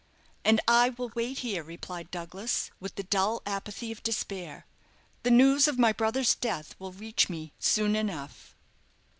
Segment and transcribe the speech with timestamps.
[0.43, 4.65] "And I will wait here," replied Douglas, with the dull apathy of despair.
[5.21, 8.55] "The news of my brother's death will reach me soon enough."